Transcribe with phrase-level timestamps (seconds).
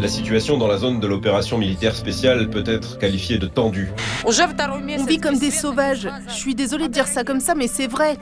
[0.00, 3.92] La situation dans la zone de l'opération militaire spéciale peut être qualifiée de tendue.
[4.24, 6.08] On vit comme des sauvages.
[6.28, 8.16] Je suis désolée de dire ça comme ça, mais c'est vrai.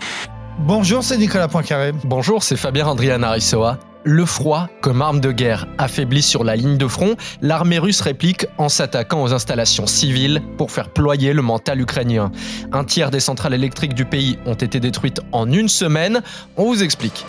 [0.59, 1.93] Bonjour, c'est Nicolas Poincaré.
[2.05, 3.79] Bonjour, c'est Fabien Andrian Arissoa.
[4.03, 8.47] Le froid comme arme de guerre affaibli sur la ligne de front, l'armée russe réplique
[8.57, 12.33] en s'attaquant aux installations civiles pour faire ployer le mental ukrainien.
[12.73, 16.23] Un tiers des centrales électriques du pays ont été détruites en une semaine.
[16.57, 17.27] On vous explique.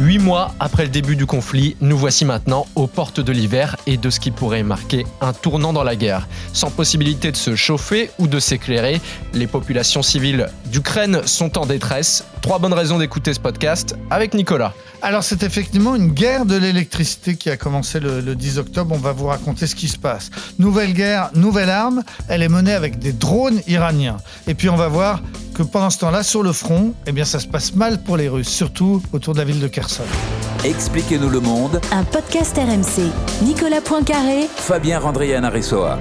[0.00, 3.98] Huit mois après le début du conflit, nous voici maintenant aux portes de l'hiver et
[3.98, 6.26] de ce qui pourrait marquer un tournant dans la guerre.
[6.54, 9.02] Sans possibilité de se chauffer ou de s'éclairer,
[9.34, 12.24] les populations civiles d'Ukraine sont en détresse.
[12.40, 14.72] Trois bonnes raisons d'écouter ce podcast avec Nicolas.
[15.02, 18.94] Alors c'est effectivement une guerre de l'électricité qui a commencé le, le 10 octobre.
[18.94, 20.30] On va vous raconter ce qui se passe.
[20.58, 22.04] Nouvelle guerre, nouvelle arme.
[22.28, 24.16] Elle est menée avec des drones iraniens.
[24.46, 25.20] Et puis on va voir
[25.66, 28.28] que pendant ce temps-là, sur le front, eh bien, ça se passe mal pour les
[28.28, 30.04] Russes, surtout autour de la ville de Kherson.
[30.64, 31.80] Expliquez-nous le monde.
[31.92, 33.10] Un podcast RMC.
[33.42, 34.48] Nicolas Poincaré.
[34.56, 35.98] Fabien Randrian Aressoa.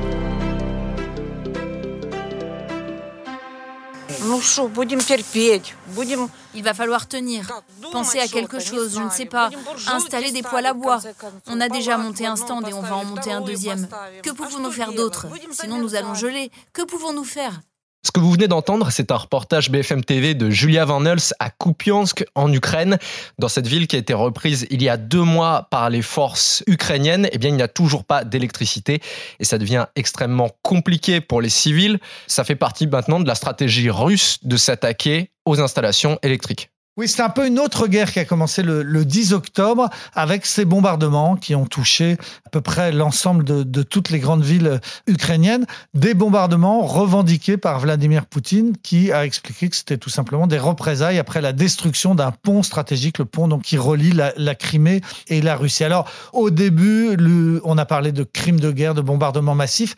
[6.55, 9.49] Il va falloir tenir, penser à quelque chose, je ne sais pas,
[9.91, 10.99] installer des poêles à bois.
[11.47, 13.87] On a déjà monté un stand et on va en monter un deuxième.
[14.23, 15.27] Que pouvons-nous faire d'autre?
[15.51, 16.51] Sinon nous allons geler.
[16.73, 17.59] Que pouvons-nous faire?
[18.01, 21.49] Ce que vous venez d'entendre, c'est un reportage BFM TV de Julia Van Nels à
[21.49, 22.97] Kupiansk, en Ukraine.
[23.39, 26.63] Dans cette ville qui a été reprise il y a deux mois par les forces
[26.65, 29.01] ukrainiennes, eh bien, il n'y a toujours pas d'électricité
[29.41, 31.99] et ça devient extrêmement compliqué pour les civils.
[32.25, 36.69] Ça fait partie maintenant de la stratégie russe de s'attaquer aux installations électriques.
[36.99, 40.45] Oui, c'est un peu une autre guerre qui a commencé le, le 10 octobre avec
[40.45, 45.65] ces bombardements qui ont touché à peu près l'ensemble de, toutes les grandes villes ukrainiennes.
[45.93, 51.19] Des bombardements revendiqués par Vladimir Poutine qui a expliqué que c'était tout simplement des représailles
[51.19, 55.85] après la destruction d'un pont stratégique, le pont qui relie la, Crimée et la Russie.
[55.85, 57.17] Alors au début,
[57.63, 59.95] on a parlé de crimes de guerre, de bombardements massifs.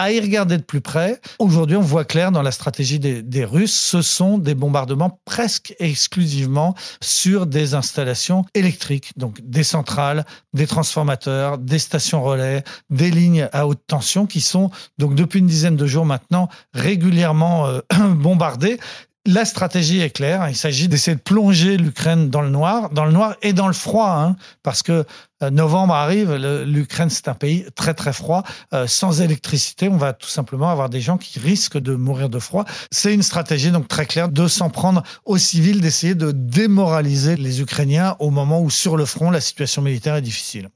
[0.00, 3.78] À y regarder de plus près, aujourd'hui, on voit clair dans la stratégie des, Russes,
[3.78, 10.24] ce sont des bombardements presque exclusivement sur des installations électriques, donc des centrales,
[10.54, 15.46] des transformateurs, des stations relais, des lignes à haute tension qui sont donc depuis une
[15.46, 17.80] dizaine de jours maintenant régulièrement euh,
[18.14, 18.80] bombardées.
[19.26, 20.48] La stratégie est claire.
[20.48, 23.74] Il s'agit d'essayer de plonger l'Ukraine dans le noir, dans le noir et dans le
[23.74, 25.04] froid, hein, parce que
[25.42, 26.34] euh, novembre arrive.
[26.64, 28.44] L'Ukraine, c'est un pays très très froid.
[28.72, 32.38] Euh, sans électricité, on va tout simplement avoir des gens qui risquent de mourir de
[32.38, 32.64] froid.
[32.90, 37.60] C'est une stratégie donc très claire de s'en prendre aux civils, d'essayer de démoraliser les
[37.60, 40.70] Ukrainiens au moment où sur le front la situation militaire est difficile.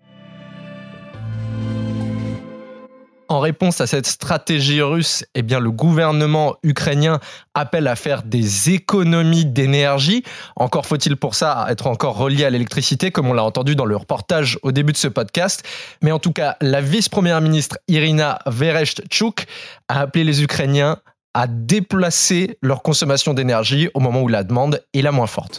[3.28, 7.20] En réponse à cette stratégie russe, eh bien, le gouvernement ukrainien
[7.54, 10.22] appelle à faire des économies d'énergie.
[10.56, 13.96] Encore faut-il pour ça être encore relié à l'électricité, comme on l'a entendu dans le
[13.96, 15.66] reportage au début de ce podcast.
[16.02, 19.46] Mais en tout cas, la vice-première ministre Irina Vereshchuk
[19.88, 20.98] a appelé les Ukrainiens
[21.34, 25.58] à déplacer leur consommation d'énergie au moment où la demande est la moins forte.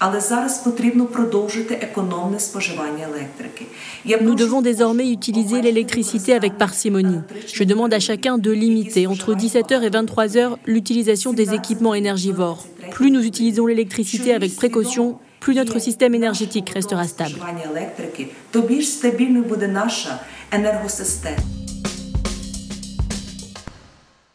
[4.22, 7.20] Nous devons désormais utiliser l'électricité avec parcimonie.
[7.54, 12.66] Je demande à chacun de limiter entre 17h et 23h l'utilisation des équipements énergivores.
[12.92, 17.36] Plus nous utilisons l'électricité avec précaution, plus notre système énergétique restera stable.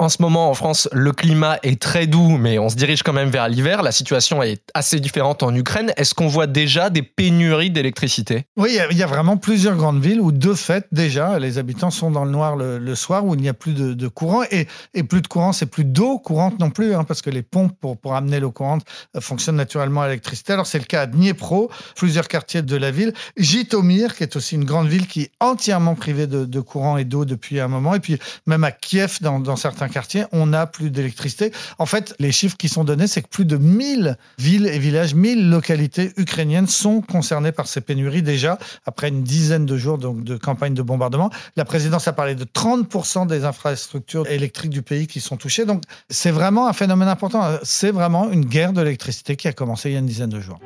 [0.00, 3.12] En ce moment, en France, le climat est très doux, mais on se dirige quand
[3.12, 3.82] même vers l'hiver.
[3.82, 5.92] La situation est assez différente en Ukraine.
[5.98, 8.46] Est-ce qu'on voit déjà des pénuries d'électricité?
[8.56, 12.10] Oui, il y a- vraiment plusieurs grandes villes où, de fait, déjà, les habitants sont
[12.10, 14.42] dans le noir le, soir, où il n'y a plus de, courant.
[14.50, 14.66] Et,
[15.02, 18.14] plus de courant, c'est plus d'eau courante non plus, hein, parce que les pompes pour,
[18.14, 20.54] amener l'eau courante euh, fonctionnent naturellement à l'électricité.
[20.54, 23.12] Alors, c'est le cas à Dniepro, plusieurs quartiers de la ville.
[23.36, 27.04] Jitomir, qui est aussi une grande ville qui est entièrement privée de, de courant et
[27.04, 27.94] d'eau depuis un moment.
[27.94, 31.52] Et puis, même à Kiev, dans, dans certains quartiers, on n'a plus d'électricité.
[31.78, 35.14] En fait, les chiffres qui sont donnés, c'est que plus de 1000 villes et villages,
[35.14, 40.24] 1000 localités ukrainiennes sont concernées par ces pénuries déjà, après une dizaine de jours donc,
[40.24, 41.30] de campagne de bombardement.
[41.56, 45.64] La présidence a parlé de 30% des infrastructures électriques du pays qui sont touchées.
[45.64, 47.58] Donc, c'est vraiment un phénomène important.
[47.62, 50.40] C'est vraiment une guerre de l'électricité qui a commencé il y a une dizaine de
[50.40, 50.60] jours.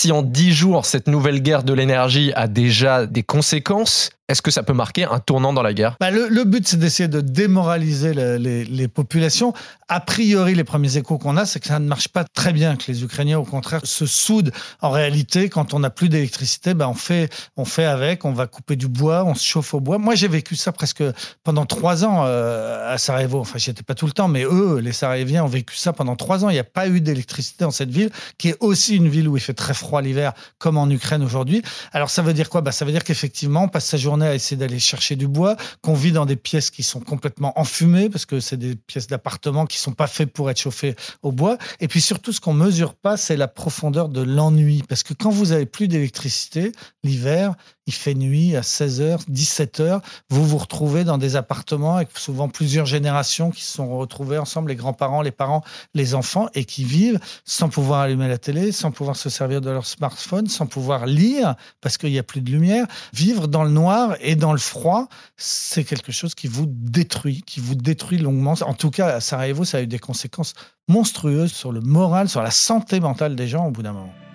[0.00, 4.50] Si en dix jours, cette nouvelle guerre de l'énergie a déjà des conséquences, Est-ce que
[4.50, 5.96] ça peut marquer un tournant dans la guerre?
[6.00, 9.54] Bah, le, but, c'est d'essayer de démoraliser les, populations.
[9.88, 12.76] A priori, les premiers échos qu'on a, c'est que ça ne marche pas très bien,
[12.76, 14.52] que les Ukrainiens, au contraire, se soudent.
[14.82, 18.46] En réalité, quand on n'a plus d'électricité, bah, on, fait, on fait avec, on va
[18.46, 19.96] couper du bois, on se chauffe au bois.
[19.96, 21.02] Moi, j'ai vécu ça presque
[21.42, 23.40] pendant trois ans euh, à Sarajevo.
[23.40, 26.16] Enfin, j'y étais pas tout le temps, mais eux, les Sarajeviens, ont vécu ça pendant
[26.16, 26.50] trois ans.
[26.50, 29.38] Il n'y a pas eu d'électricité dans cette ville, qui est aussi une ville où
[29.38, 31.62] il fait très froid l'hiver, comme en Ukraine aujourd'hui.
[31.94, 32.60] Alors, ça veut dire quoi?
[32.60, 35.56] Bah, Ça veut dire qu'effectivement, on passe sa journée à essayer d'aller chercher du bois,
[35.82, 39.66] qu'on vit dans des pièces qui sont complètement enfumées, parce que c'est des pièces d'appartement
[39.66, 41.58] qui sont pas faites pour être chauffées au bois.
[41.80, 44.82] Et puis surtout, ce qu'on mesure pas, c'est la profondeur de l'ennui.
[44.88, 46.72] Parce que quand vous avez plus d'électricité,
[47.02, 47.54] l'hiver,
[47.88, 52.84] il fait nuit à 16h, 17h, vous vous retrouvez dans des appartements avec souvent plusieurs
[52.84, 55.64] générations qui se sont retrouvées ensemble, les grands-parents, les parents,
[55.94, 59.70] les enfants, et qui vivent sans pouvoir allumer la télé, sans pouvoir se servir de
[59.70, 62.86] leur smartphone, sans pouvoir lire parce qu'il n'y a plus de lumière.
[63.14, 65.08] Vivre dans le noir et dans le froid,
[65.38, 68.54] c'est quelque chose qui vous détruit, qui vous détruit longuement.
[68.66, 70.52] En tout cas, à Sarajevo, ça a eu des conséquences
[70.88, 74.27] monstrueuses sur le moral, sur la santé mentale des gens au bout d'un moment.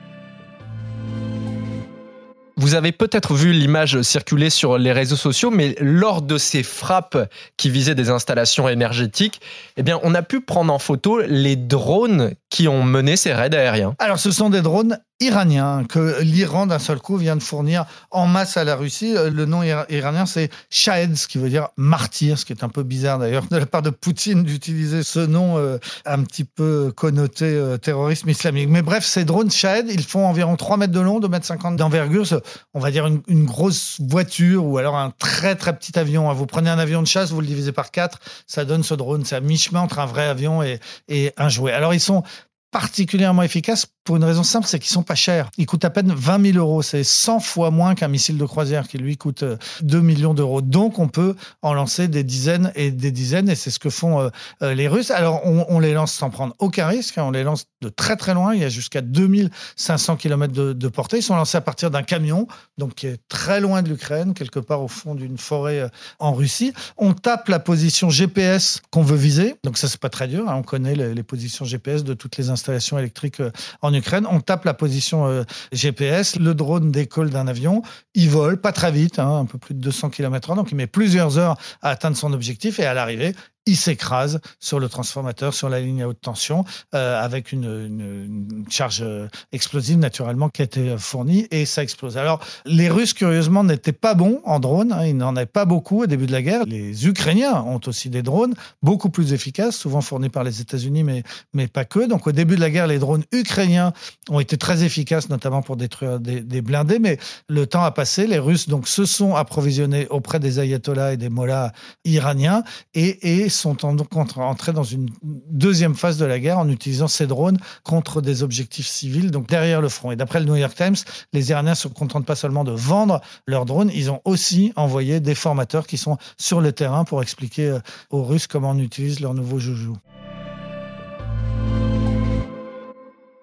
[2.64, 7.30] Vous avez peut-être vu l'image circuler sur les réseaux sociaux, mais lors de ces frappes
[7.58, 9.42] qui visaient des installations énergétiques,
[9.76, 13.96] eh on a pu prendre en photo les drones qui ont mené ces raids aériens.
[14.00, 18.28] Alors, ce sont des drones iraniens que l'Iran d'un seul coup vient de fournir en
[18.28, 19.16] masse à la Russie.
[19.16, 22.70] Euh, le nom iranien c'est Shahed, ce qui veut dire martyr, ce qui est un
[22.70, 26.92] peu bizarre d'ailleurs de la part de Poutine d'utiliser ce nom euh, un petit peu
[26.96, 28.70] connoté euh, terrorisme islamique.
[28.70, 31.76] Mais bref, ces drones Shahed, ils font environ 3 mètres de long, 2 mètres 50
[31.76, 32.26] d'envergure,
[32.74, 36.32] on va dire une, grosse voiture ou alors un très très petit avion.
[36.34, 39.26] Vous prenez un avion de chasse, vous le divisez par 4, ça donne ce drone,
[39.26, 41.74] c'est à mi-chemin entre un vrai avion et, et un jouet.
[41.74, 42.24] Alors ils sont
[42.72, 45.50] particulièrement efficaces pour une raison simple, c'est qu'ils sont pas chers.
[45.58, 46.82] Ils coûtent à peine 20 000 euros.
[46.82, 49.44] C'est 100 fois moins qu'un missile de croisière qui lui coûte
[49.82, 50.62] 2 euh, millions d'euros.
[50.62, 54.20] Donc on peut en lancer des dizaines et des dizaines et c'est ce que font
[54.20, 54.30] euh,
[54.62, 55.12] euh, les Russes.
[55.12, 57.18] Alors on, les lance sans prendre aucun risque.
[57.18, 57.24] Hein.
[57.26, 58.54] On les lance de très très loin.
[58.54, 61.18] Il y a jusqu'à 2500 km de, de portée.
[61.18, 62.48] Ils sont lancés à partir d'un camion,
[62.78, 65.90] donc qui est très loin de l'Ukraine, quelque part au fond d'une forêt
[66.20, 66.74] en Russie.
[66.98, 69.56] On tape la position GPS qu'on veut viser.
[69.64, 70.50] Donc ça c'est pas très dur.
[70.50, 70.56] Hein.
[70.58, 73.42] On connaît les, positions GPS de toutes les installations électriques
[73.82, 74.26] en Ukraine.
[74.30, 77.82] On tape la position euh, GPS, le drone décolle d'un avion,
[78.14, 80.88] il vole pas très vite, hein, un peu plus de 200 km/h, donc il met
[80.88, 83.34] plusieurs heures à atteindre son objectif et à l'arrivée,
[83.66, 89.02] il s'écrase sur le transformateur, sur la ligne à haute tension, euh, avec une, charge
[89.02, 92.18] euh, explosive naturellement qui a été fournie et ça explose.
[92.18, 96.04] Alors les Russes curieusement n'étaient pas bons en drone, hein, ils n'en avaient pas beaucoup
[96.04, 96.66] au début de la guerre.
[96.66, 101.24] Les Ukrainiens ont aussi des drones beaucoup plus efficaces, souvent fournis par les États-Unis, mais
[101.54, 102.08] mais pas que.
[102.08, 103.94] Donc au début de la guerre, les drones ukrainiens
[104.30, 107.00] ont été très efficaces, notamment pour détruire des, blindés.
[107.00, 107.18] Mais
[107.48, 111.30] le temps a passé, les Russes donc se sont approvisionnés auprès des ayatollahs et des
[111.30, 111.72] mollahs
[112.06, 112.64] iraniens
[112.94, 115.10] et sont entrés dans une
[115.50, 119.82] deuxième phase de la guerre en utilisant ces drones contre des objectifs civils, donc derrière
[119.82, 120.12] le front.
[120.12, 120.96] Et d'après le New York Times,
[121.34, 125.20] les Iraniens ne se contentent pas seulement de vendre leurs drones, ils ont aussi envoyé
[125.20, 127.80] des formateurs qui sont sur le terrain pour expliquer euh,
[128.10, 129.98] aux Russes comment on utilise leurs nouveaux joujoux.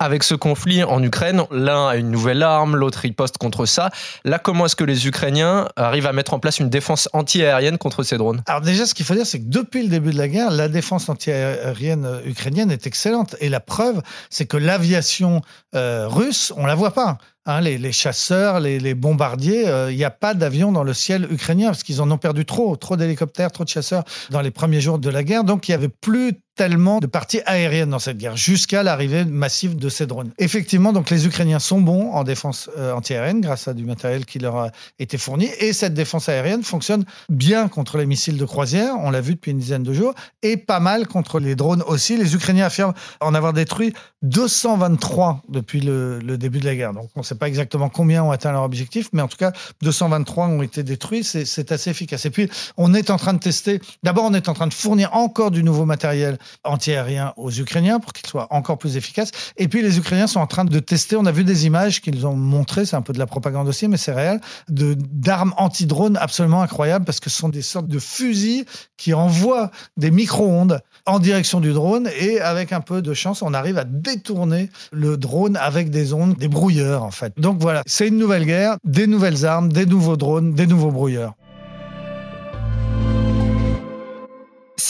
[0.00, 3.90] Avec ce conflit en Ukraine, l'un a une nouvelle arme, l'autre riposte contre ça.
[4.24, 8.02] Là, comment est-ce que les Ukrainiens arrivent à mettre en place une défense anti-aérienne contre
[8.02, 8.42] ces drones?
[8.46, 10.68] Alors déjà, ce qu'il faut dire, c'est que depuis le début de la guerre, la
[10.68, 13.36] défense anti-aérienne ukrainienne est excellente.
[13.40, 14.00] Et la preuve,
[14.30, 15.42] c'est que l'aviation
[15.74, 17.18] euh, russe, on la voit pas.
[17.50, 21.70] Hein, les, chasseurs, les, bombardiers, il euh, n'y a pas d'avion dans le ciel ukrainien
[21.70, 25.00] parce qu'ils en ont perdu trop, trop d'hélicoptères, trop de chasseurs dans les premiers jours
[25.00, 25.42] de la guerre.
[25.42, 29.76] Donc il y avait plus tellement de parties aériennes dans cette guerre jusqu'à l'arrivée massive
[29.76, 30.30] de ces drones.
[30.36, 34.38] Effectivement, donc les Ukrainiens sont bons en défense euh, anti-aérienne grâce à du matériel qui
[34.38, 38.94] leur a été fourni et cette défense aérienne fonctionne bien contre les missiles de croisière,
[38.98, 42.18] on l'a vu depuis une dizaine de jours, et pas mal contre les drones aussi.
[42.18, 46.92] Les Ukrainiens affirment en avoir détruit 223 depuis le, le début de la guerre.
[46.92, 50.46] Donc on sait pas exactement combien ont atteint leur objectif, mais en tout cas, 223
[50.46, 51.24] ont été détruits.
[51.24, 52.26] C'est assez efficace.
[52.26, 53.80] Et puis, on est en train de tester.
[54.02, 58.12] D'abord, on est en train de fournir encore du nouveau matériel antiaérien aux Ukrainiens pour
[58.12, 59.30] qu'il soit encore plus efficace.
[59.56, 61.16] Et puis, les Ukrainiens sont en train de tester.
[61.16, 62.84] On a vu des images qu'ils ont montrées.
[62.84, 64.40] C'est un peu de la propagande aussi, mais c'est réel.
[64.68, 68.66] D'armes anti-drones absolument incroyables parce que ce sont des sortes de fusils
[68.96, 73.54] qui envoient des micro-ondes en direction du drone et avec un peu de chance, on
[73.54, 77.19] arrive à détourner le drone avec des ondes, des brouilleurs en fait.
[77.36, 81.34] Donc voilà, c'est une nouvelle guerre, des nouvelles armes, des nouveaux drones, des nouveaux brouilleurs.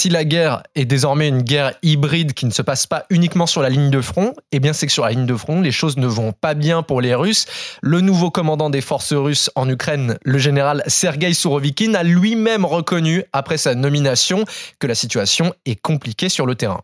[0.00, 3.60] si la guerre est désormais une guerre hybride qui ne se passe pas uniquement sur
[3.60, 5.98] la ligne de front, eh bien c'est que sur la ligne de front, les choses
[5.98, 7.44] ne vont pas bien pour les Russes.
[7.82, 13.24] Le nouveau commandant des forces russes en Ukraine, le général Sergei Sourovikine, a lui-même reconnu,
[13.34, 14.46] après sa nomination,
[14.78, 16.80] que la situation est compliquée sur le terrain.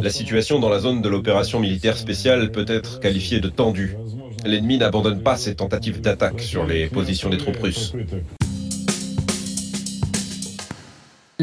[0.00, 3.96] La situation dans la zone de l'opération militaire spéciale peut être qualifiée de tendue.
[4.44, 7.94] L'ennemi n'abandonne pas ses tentatives d'attaque sur les positions des troupes russes.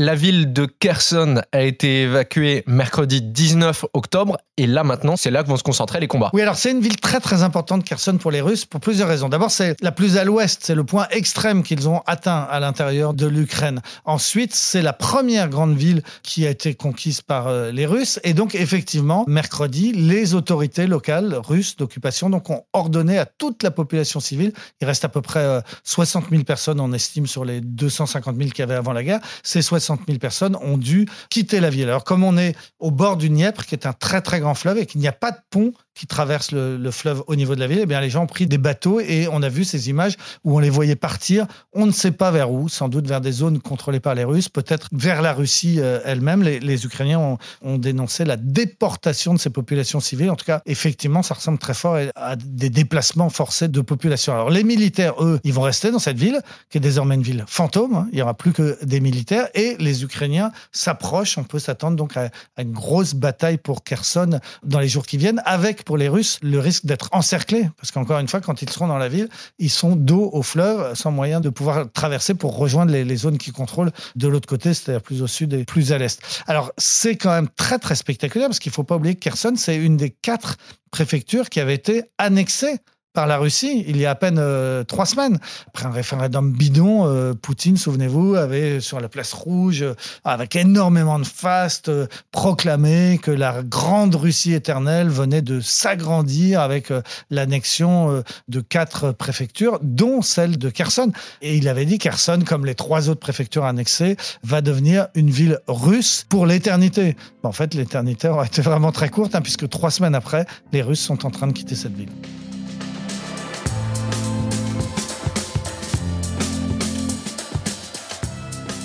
[0.01, 5.43] La ville de Kherson a été évacuée mercredi 19 octobre et là maintenant, c'est là
[5.43, 6.29] que vont se concentrer les combats.
[6.31, 9.27] Oui, alors c'est une ville très très importante, Kherson, pour les Russes, pour plusieurs raisons.
[9.27, 13.13] D'abord, c'est la plus à l'ouest, c'est le point extrême qu'ils ont atteint à l'intérieur
[13.13, 13.81] de l'Ukraine.
[14.05, 18.21] Ensuite, c'est la première grande ville qui a été conquise par euh, les Russes.
[18.23, 23.71] Et donc, effectivement, mercredi, les autorités locales russes d'occupation donc, ont ordonné à toute la
[23.71, 27.59] population civile, il reste à peu près 60 euh, 000 personnes, on estime, sur les
[27.59, 31.59] 250 000 qu'il y avait avant la guerre, ces 60 000 personnes ont dû quitter
[31.59, 31.87] la ville.
[31.89, 34.77] Alors, comme on est au bord du Dniepr, qui est un très très grand fleuve
[34.77, 37.67] et qu'il n'y a pas de pont qui traverse le, fleuve au niveau de la
[37.67, 40.15] ville, eh bien les gens ont pris des bateaux et on a vu ces images
[40.45, 41.45] où on les voyait partir.
[41.73, 44.47] On ne sait pas vers où, sans doute vers des zones contrôlées par les Russes,
[44.47, 46.41] peut-être vers la Russie euh, elle-même.
[46.41, 50.29] Les, Ukrainiens ont, dénoncé la déportation de ces populations civiles.
[50.29, 54.31] En tout cas, effectivement, ça ressemble très fort à des déplacements forcés de population.
[54.31, 56.39] Alors les militaires, eux, ils vont rester dans cette ville,
[56.69, 57.93] qui est désormais une ville fantôme.
[57.93, 58.07] Hein.
[58.13, 61.37] Il n'y aura plus que des militaires et les Ukrainiens s'approchent.
[61.37, 65.17] On peut s'attendre donc à, à une grosse bataille pour Kherson dans les jours qui
[65.17, 68.69] viennent, avec pour les Russes le risque d'être encerclés, parce qu'encore une fois, quand ils
[68.69, 69.27] seront dans la ville,
[69.57, 73.53] ils sont dos au fleuve, sans moyen de pouvoir traverser pour rejoindre les, zones qu'ils
[73.53, 76.21] contrôlent de l'autre côté, c'est-à-dire plus au sud et plus à l'est.
[76.45, 79.53] Alors, c'est quand même très, très spectaculaire, parce qu'il ne faut pas oublier que Kherson,
[79.57, 80.57] c'est une des quatre
[80.91, 82.77] préfectures qui avait été annexée
[83.13, 85.39] par la Russie il y a à peine euh, trois semaines.
[85.67, 91.19] Après un référendum bidon, euh, Poutine, souvenez-vous, avait sur la place rouge, euh, avec énormément
[91.19, 91.91] de faste,
[92.31, 96.91] proclamé que la grande Russie éternelle venait de s'agrandir avec
[97.29, 101.11] l'annexion de quatre préfectures, dont celle de Kherson.
[101.41, 105.59] Et il avait dit Kherson, comme les trois autres préfectures annexées, va devenir une ville
[105.67, 107.15] russe pour l'éternité.
[107.43, 111.01] En fait, l'éternité aurait été vraiment très courte, hein, puisque trois semaines après, les Russes
[111.01, 112.09] sont en train de quitter cette ville.